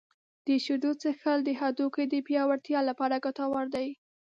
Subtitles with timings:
[0.45, 3.87] •د شیدو څښل د هډوکو د پیاوړتیا لپاره ګټور دي.